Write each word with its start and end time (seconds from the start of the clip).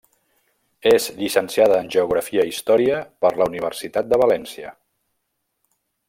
És 0.91 1.05
Llicenciada 1.17 1.75
en 1.83 1.91
Geografia 1.97 2.45
i 2.49 2.53
Història 2.53 3.01
per 3.25 3.33
la 3.41 3.49
Universitat 3.51 4.09
de 4.15 4.19
València. 4.25 4.73